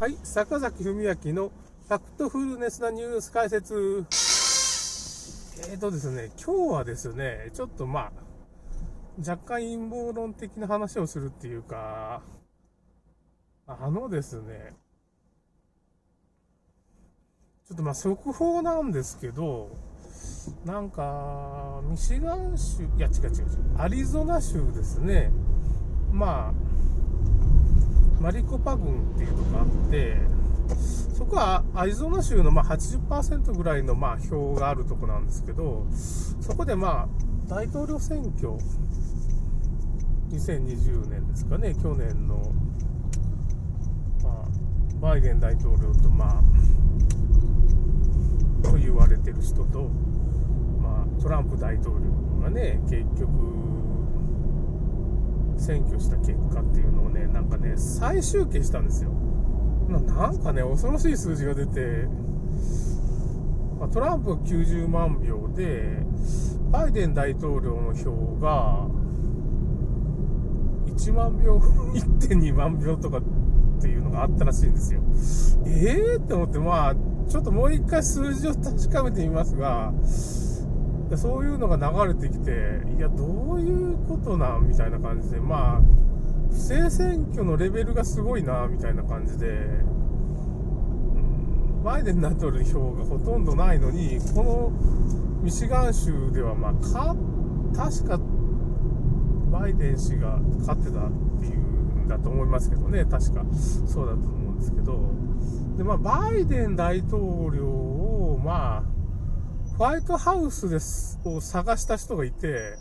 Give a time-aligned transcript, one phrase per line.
[0.00, 1.50] はい、坂崎文明の
[1.88, 4.06] ファクトフルネスなニュース解説。
[5.72, 8.12] えーとですね、今日はですね、ちょっとまあ、
[9.18, 12.22] 若干陰謀論的な話をするっていうか、
[13.66, 14.72] あのですね、
[17.66, 19.68] ちょっとまあ速報なんですけど、
[20.64, 25.32] なんか、ミシガン州、いや違う違う違う、アリゾナ州ですね、
[26.12, 26.77] まあ、
[28.20, 30.16] マリコパ郡っていうのがあって、
[31.14, 35.86] そこはアリゾナ州のまあ80%ぐらいのまあ票があるとこなんですけど、
[36.40, 37.08] そこでまあ
[37.48, 38.52] 大統領選挙、
[40.30, 42.52] 2020年ですかね、去年の、
[44.22, 44.46] まあ、
[45.00, 46.42] バイデン大統領とまあ、
[48.62, 49.88] と言われてる人と、
[50.80, 53.28] まあ、トランプ大統領がね、結局、
[55.58, 59.10] 選挙した結果っていうのをね、なんかね、再集計したんですよ。
[59.88, 59.98] な
[60.30, 62.06] んかね、恐ろしい数字が出て、
[63.80, 66.02] ま、トランプ90万票で、
[66.70, 68.86] バイデン大統領の票が、
[70.86, 71.56] 1万票、
[71.92, 73.22] 1.2万票とかっ
[73.80, 75.00] ていうのがあったらしいんですよ。
[75.66, 76.94] ええー、って思って、まあ、
[77.28, 79.92] ちょっともう一回数字を確かめてみますが、
[81.16, 85.82] そういうのが流れてきて、いや、どういうことなみたいな感じで、まあ、
[86.50, 89.50] 不正選挙のレベルがすごいな、みたいな感じで、う
[91.80, 94.72] ん、バイデン大統領票がほとんどないのに、この
[95.42, 97.16] ミシガン州では、まあ、か、
[97.74, 98.20] 確か、
[99.50, 103.44] バイデン氏が勝ってたっていうんだと思いますけどね、確か、
[103.86, 104.98] そうだと思うんですけど、
[105.78, 108.97] で、まあ、バイデン大統領を、まあ、
[109.78, 112.76] ホワイトハウスですを探した人がいて、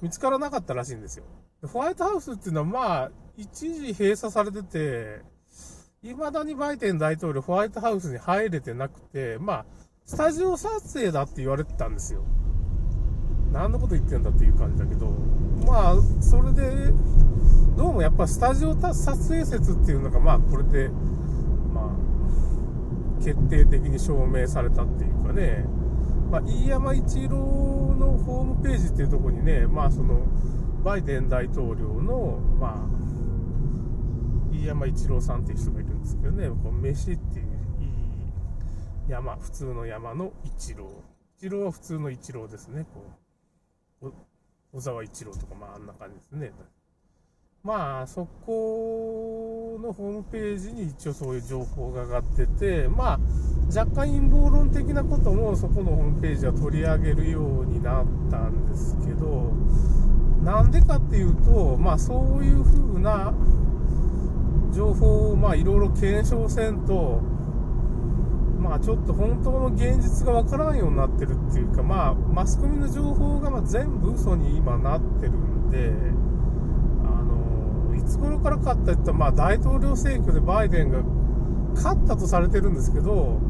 [0.00, 1.24] 見つからなかったらしいんですよ。
[1.70, 5.20] ホワイトハウスっていうのはまあ、一時閉鎖されてて、
[6.02, 9.66] 未だにバイデン大統領ホワイトハウスに入れてなくて、まあ、
[10.06, 12.24] スタジオ撮影だって言われてたんですよ。
[13.52, 15.10] 何のこと言ってんだっていう感じだけど、
[15.66, 16.90] まあ、それで、
[17.76, 25.66] どうもやっぱスタジオ撮影説っていうのが、まあ、これで、まあ、決定的に証明されたっていうかね、
[26.34, 27.36] まあ、飯山一郎
[27.96, 30.18] のホームページっていうところにね、まあ、その、
[30.82, 37.46] バイデン大統領の、まあ、飯山一郎さんっていう人がいるんですけどね、こう飯っていう
[39.06, 40.90] 山、普通の山の一郎。
[41.38, 43.04] 一郎は普通の一郎ですね、こ
[44.02, 44.12] う。
[44.72, 46.52] 小沢一郎とか、まあ、あんな感じですね。
[47.64, 53.18] まあ、そこのホームページに一応そういう情報が上がってて、まあ、
[53.74, 59.50] 若干陰謀論的なこともそこのホームページは取り上げるようになったんですけど、
[60.42, 63.32] なんでかっていうと、まあ、そういう風な
[64.70, 67.22] 情報を、まあ、いろいろ検証せんと、
[68.60, 75.92] まあ、ちょっと本当の現実がわからんようになってるっていうか、まあ、マスコミの情報がま全部嘘に今なってるんで、
[78.04, 81.02] つ頃から勝ったって言ったら、まあ、大統領選挙でバイデンが
[81.74, 83.40] 勝ったとされてるんですけど、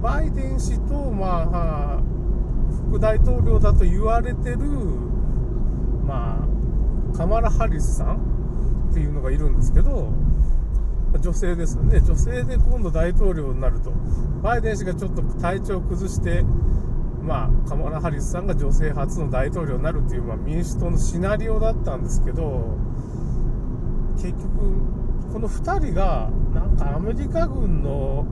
[0.00, 2.02] バイデン氏と、まあ、
[2.88, 4.58] 副大統領だと言われてる、
[6.06, 10.12] まあ、カマラ・ハリスさんっていうのがいるんですけど、
[11.20, 12.00] 女性ですよね。
[12.00, 13.92] 女性で今度大統領になると、
[14.42, 16.42] バイデン氏がちょっと体調を崩して、
[17.22, 22.76] まあ、カマラ・ハリスさんが女性初の大統領になるっていう、まあ、民主党のシナリオだったんですけど、
[24.22, 28.24] 結局、この2人が、なんかアメリカ軍の、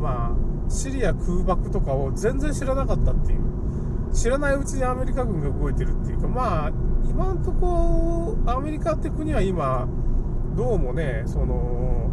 [0.00, 3.40] まあ、シリア空爆とかを全然知らなかったっていう。
[4.12, 6.72] 知らないうちにアメリカ軍が動いてるっていうか、まあ、
[7.08, 9.86] 今んとこ、アメリカって国は今、
[10.56, 12.10] どうもね、その、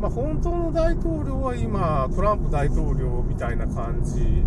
[0.00, 4.42] まあ、本当の大統領は今、トランプ大統領みたいな感じ。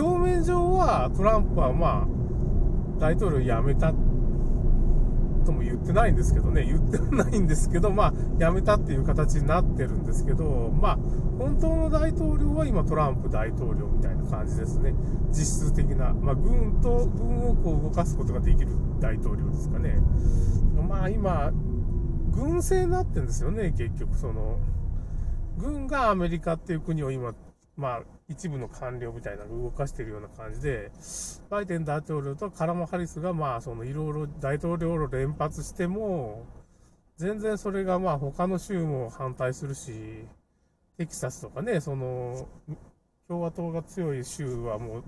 [0.00, 3.92] 表面上はトランプはまあ、大統領辞めた
[5.44, 10.98] とも言ってないんですけどね、言ってないんですけど、まあ、辞めたっていう形になってるんですけど、まあ、
[11.38, 14.94] 本当の大統領は今トランプ大統領みたいな感じですね。
[15.30, 18.68] 実質的な、まあ、軍と、軍をこう動かすことができる
[19.00, 19.98] 大統領ですかね。
[20.88, 21.52] まあ、今、
[22.30, 24.58] 軍政になってるんですよね、結局、その、
[25.58, 27.34] 軍がアメリカっていう国を今、
[27.76, 30.90] まあ、一部の官僚みたいなのを動かしているような感じで、
[31.50, 36.46] バイデン大統領とカラマ・ハリスが、まあ、そのいろいろ大統領を連発しても、
[37.16, 40.26] 全然それがまあ他の州も反対するし、
[40.96, 42.48] テキサスとかね、その、
[43.28, 45.04] 共和党が強い州はもう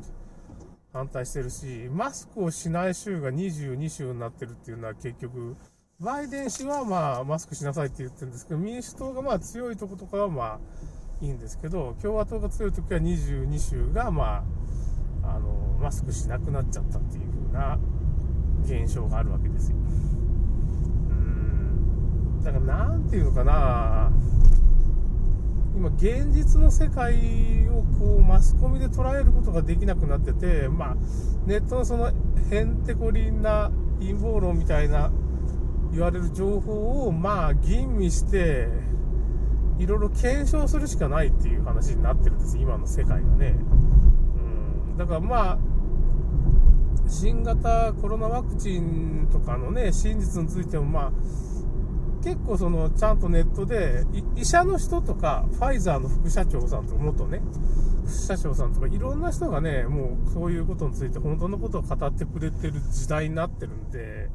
[0.92, 5.56] 反対してるし、マスクをしない州が22州になってるっていうのは結局、
[6.00, 10.58] バイデン氏はまあマスクしなさいって言ってるんですけど、民主党がまあ強いとことかはまあ
[11.20, 14.44] いいんですけど、共和党が強い時は22州がま
[15.22, 17.78] あ、あの、マスクしなくなっちゃったっていう風な
[18.64, 19.76] 現象があるわけですよ。
[19.76, 22.42] うん。
[22.42, 24.10] だからなんていうのかな
[25.76, 30.96] 今現実の世界をこうマスコミで捉えることができなくなってて、まあ、
[31.44, 32.10] ネットのその
[32.50, 33.70] へんてこりんな
[34.00, 35.10] 陰謀論みたいな
[35.92, 38.68] 言われる情報をまあ吟味して
[39.78, 43.54] いろいろ検証するしかないっていう話になってるんです今の世界がね、
[44.90, 45.58] うん、だからまあ
[47.08, 51.12] 新型コロナワクチンとかのね真実についてもまあ
[52.24, 57.40] 結構そのちゃんとネットで医者の人とかファイザーの副社長さんとか元ね
[58.04, 64.28] 副社長さんとかいろんな人がねもうそういうことについて本当のことを語ってくれてる時代になってるんで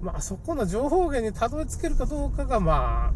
[0.00, 3.12] まあそこの情報源にたどり着けるかどうかがまあ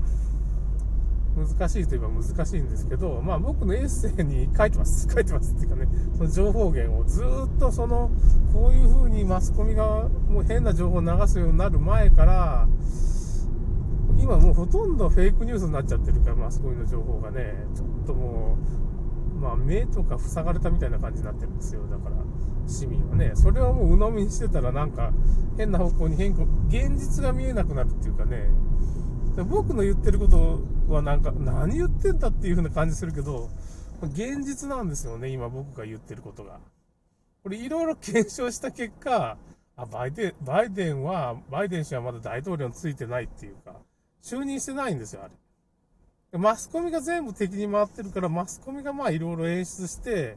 [1.47, 5.09] 難しいといえば難しいんですけど、まあ僕のエッセイに書いてます。
[5.13, 8.11] 書いてますっていうかね、その情報源をずっとその、
[8.53, 12.69] こういう風にマスコミがもう変な情報を流すようになる前から、
[14.21, 18.57] 今もうほとんどフェイクニュースになっちゃってるから、マスコミの情報がね、ちょっとも
[19.37, 21.83] う、まあ目とか塞がれたみたいな感じになってるんですよ。
[21.89, 22.17] だから、
[22.67, 23.33] 市民はね。
[23.35, 25.13] それはもう鵜呑みにしてたらなんか
[25.57, 28.51] 変な方向に変更、現実が見えなくなるっていうかね、
[29.45, 33.49] 僕の言ってることはなんか、何言ってんだっていう風な感じするけど、
[34.03, 36.61] 現実なんですよね、今僕が言ってることが。
[37.43, 39.37] これいろいろ検証した結果、
[39.77, 43.77] あ、バイデン、バイデンは、バイデン氏はまだ大統領についてないっていうか、
[44.23, 46.39] 就任してないんですよ、あれ。
[46.39, 50.37] マスコミが全部敵に回ってるから、マスコミがまあいろいろ演出して、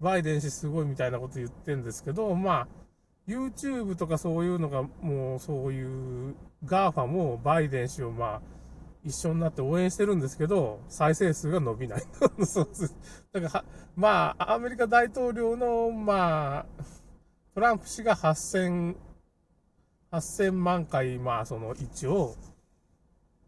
[0.00, 2.68] バイデン氏すごいみたいなこと言ってんですけど、まあ、
[3.28, 6.34] YouTube とかそういうのが、もうそういう
[6.64, 8.40] GAFA もバイデン氏をまあ、
[9.04, 12.02] 一緒になって応援してるんですけど、再生数が伸びない。
[12.44, 12.96] そうです。
[13.32, 13.64] だから、
[13.94, 16.66] まあ、アメリカ大統領の、まあ、
[17.54, 18.96] トランプ氏が8000、
[20.10, 22.34] 8000万回、まあ、その一応、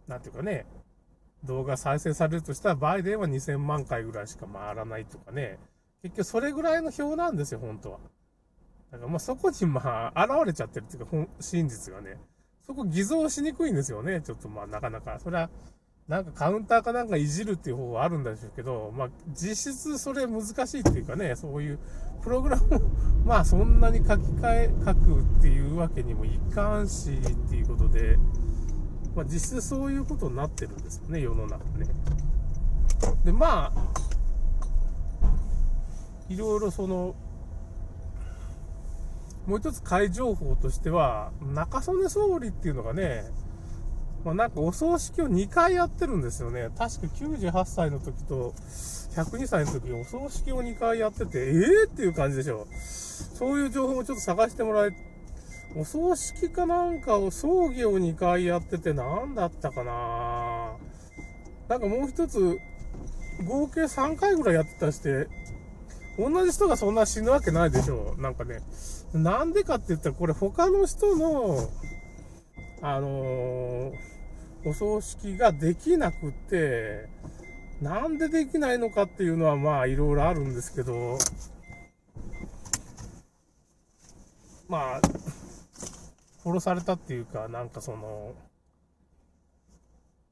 [0.07, 0.67] なんていうかね、
[1.45, 5.59] 動画再生されるとしたら、バイデンは2000万回ぐらいしか回らないとかね、
[6.03, 7.99] 結局それぐらいの表なんですよ、本当は。
[8.91, 12.19] だからまそこにまあ現れちゃってるっていうか、真実がね。
[12.63, 15.19] そこ偽造しにくいんですよね、ちょっとまあなかなか。
[15.21, 15.51] それは、
[16.09, 21.79] なんかカウンターかなんかいじるっていう方はあるんでしょうけど、まあ実質それ難しいっていうかね、そういう
[22.23, 22.81] プログラムを
[23.25, 28.19] まあそんなに書き換え、書くっていうわけにもいかんしっていうことで、
[29.15, 31.87] まあ実質そういうことになってるんですよね、世の中ね。
[33.25, 33.91] で、まあ、
[36.29, 37.15] いろいろその、
[39.47, 43.25] もう一つ怪情報としては、中曽根総理っていうのがね、
[44.25, 46.69] まあ、なんかお葬式を2回やってるんですよね。
[46.77, 48.55] 確か98歳の時と
[49.15, 52.67] 102歳の時にお葬式を2回やってて、ええー、っていう感じでしょ。
[52.73, 54.91] そういう情報もちょっと探してもらえ、
[55.77, 60.73] お葬式かなんかを葬儀を2回やってて何だったかな
[61.69, 62.59] なんかもう一つ、
[63.47, 65.29] 合計3回ぐらいやってたりして、
[66.19, 68.15] 同じ人がそんな死ぬわけないでしょ。
[68.19, 68.61] なんかね。
[69.13, 71.69] なんでかって言ったら、これ他の人の、
[72.83, 73.93] あのー、
[74.67, 77.09] お葬式ができなくて、
[77.83, 81.19] なんでできないのかっていうのはまあいろいろあるんですけど、
[84.69, 85.01] まあ、
[86.45, 88.35] 殺されたっていうか、なんかその、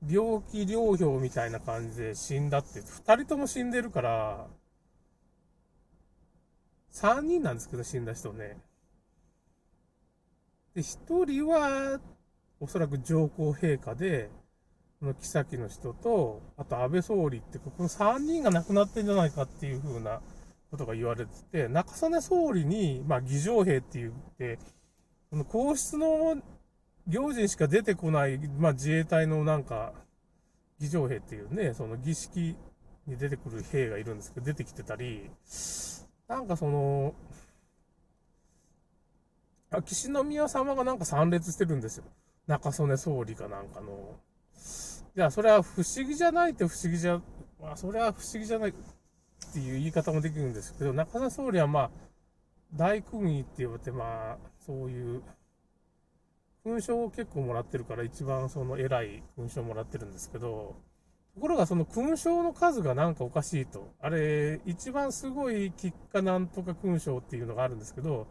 [0.09, 4.47] 病気療養みたいな感じで死んだって、二人とも死んでるから、
[6.99, 8.59] 3人なんですけど、死んだ人ね。
[10.75, 12.01] で、1人は、
[12.61, 14.31] おそらく上皇陛下で、
[14.99, 20.21] この妃の人と、あと安倍総理って、この3人が亡くなってんじゃないかっていう風な
[20.73, 24.59] ことが言われてて、中曽根総理に、まあ、儀仗兵って言って、
[25.31, 26.37] この皇室の
[27.07, 29.93] 行事にしか出てこない、まあ、自衛隊のなんか、
[30.81, 32.57] 儀仗兵っていうね、その儀式
[33.07, 35.31] に出てくる兵がいるんですけど、出てきてたり、
[36.29, 37.15] なんかその、
[39.71, 42.05] 秋篠宮様がなんか参列してるんですよ。
[42.47, 44.19] 中曽根総理かなんかの。
[45.17, 47.21] いや、それは不思議じゃないって不思議じゃ、
[47.61, 48.73] まあ、それは不思議じゃないっ
[49.53, 51.91] ていう言い方もできるんですけど、中曽根総理はまあ、
[52.75, 55.23] 大勲位って言われて、まあ、そういう、
[56.65, 60.77] 勲章を結構もらってるから、一番その偉い勲章をもらってるんですけど、
[61.39, 63.93] ところがその勲章の数がなんかおかしいと。
[64.01, 68.27] あれ、一番すごい菊花なんとか勲章っていうのがあるんですけど、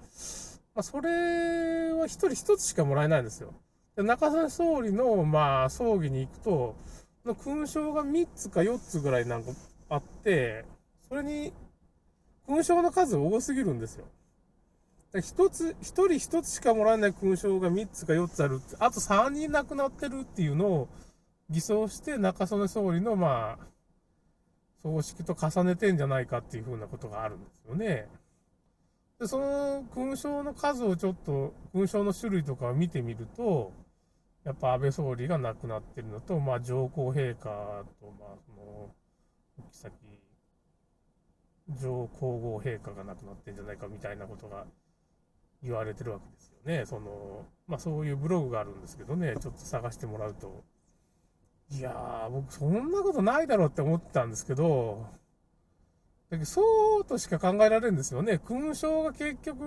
[0.75, 3.53] まあ、それは一人一つしかもらえないんですよ。
[3.95, 6.75] で中曽根総理の、まあ、葬儀に行くと、
[7.25, 9.51] の勲章が3つか4つぐらいなんか
[9.87, 10.65] あって、
[11.07, 11.53] それに、
[12.45, 14.05] 勲章の数多すぎるんですよ。
[15.21, 18.59] 一つ、一人一つしかもらえない勲章が3つか4つある。
[18.79, 20.89] あと3人亡くなってるっていうのを
[21.49, 23.67] 偽装して中曽根総理の、まあ、
[24.83, 28.07] 葬式と重ねてんじゃないかっていうふうなことがあるんですよね。
[29.19, 33.73] で、その勲章の数をちょっと、勲章の種類とかを見てみると、
[34.43, 38.93] やっぱ安倍総理が亡くなってるのと、まあ上皇陛下と、まあその、
[39.71, 39.93] 先、
[41.69, 44.65] 上皇后陛下が亡くなってんじゃないかみたいなことが
[45.63, 46.85] 言われてるわけですよね。
[46.85, 50.63] その、まあそういうブログがあるんですけどね、ちょっと探してもらうと。
[51.71, 55.05] いやー、僕そんなことないだろうって思ってたんですけど、
[56.29, 56.61] だけどそ
[56.99, 58.39] うとしか考えられるんですよね。
[58.39, 59.59] 勲章が結局、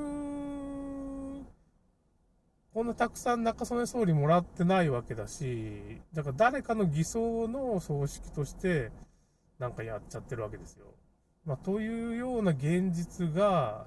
[2.72, 8.92] こんなたくさん中曽根総理もらってないわけだし、だから誰かの偽装の葬式として、
[9.58, 10.86] なんかやっちゃってるわけですよ。
[11.44, 13.86] まあ、というような現実が、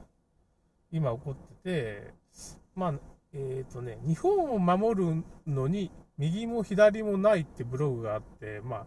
[0.92, 2.14] 今起こってて、
[2.76, 2.94] まあ、
[3.34, 8.86] えっ、とね、日本を守るのに、右も左もないってブログがあって、まあ、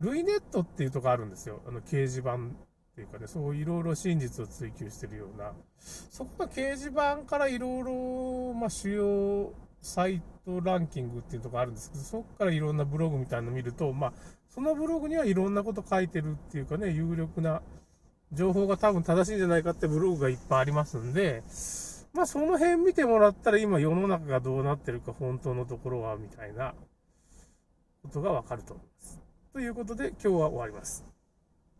[0.00, 1.62] ルイネットっていうとこあるんですよ。
[1.66, 2.38] あの、掲示板っ
[2.94, 5.52] ていうかね、そういろいろ真実を追求してるような。
[5.78, 14.12] そこが掲示板からいろいろ、まあ、主要サイトランキングっていうとこあるんですけど、そこからいろんなブログみたいなの見ると、まあ、
[14.48, 17.62] そのブログにはいろんなこと書いてるっていうかね、有力な
[18.32, 21.42] 情報が多分正しいんじゃないかってブログがいっぱいありますんで、
[22.16, 26.74] まあその辺見てもらったら今世の中がどうなってるか本当のところはみたいな
[28.02, 29.20] ことがわかると思います。
[29.52, 31.15] ということで今日は終わります。